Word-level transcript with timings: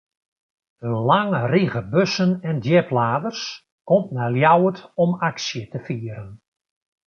In 0.85 0.93
lange 1.09 1.41
rige 1.53 1.81
bussen 1.93 2.31
en 2.49 2.57
djipladers 2.63 3.41
komt 3.89 4.09
nei 4.15 4.29
Ljouwert 4.35 4.79
om 5.03 5.11
aksje 5.29 5.61
te 5.71 5.79
fieren. 5.85 6.29